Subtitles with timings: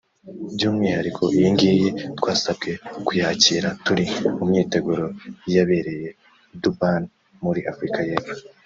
[0.55, 2.71] By’umwihariko iyi ngiyi twasabwe
[3.07, 4.05] kuyakira turi
[4.37, 5.05] mu myiteguro
[5.45, 6.15] y’iyabereye i
[6.61, 7.03] Durban
[7.45, 8.35] muri Afurika y’Epfo